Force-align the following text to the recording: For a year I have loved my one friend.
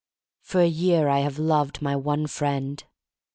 For 0.41 0.61
a 0.61 0.67
year 0.67 1.07
I 1.07 1.19
have 1.19 1.37
loved 1.37 1.79
my 1.79 1.95
one 1.95 2.25
friend. 2.25 2.83